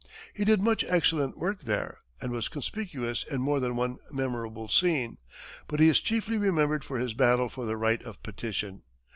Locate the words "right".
7.77-8.01